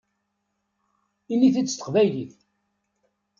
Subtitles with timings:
[1.33, 2.33] Ini-t-id s teqbaylit!